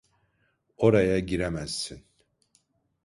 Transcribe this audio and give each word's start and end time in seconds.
Oraya 0.77 1.19
giremezsin. 1.19 2.03